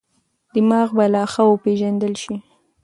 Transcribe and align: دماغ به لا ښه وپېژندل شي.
دماغ 0.55 0.87
به 0.97 1.05
لا 1.13 1.23
ښه 1.33 1.43
وپېژندل 1.49 2.13
شي. 2.23 2.35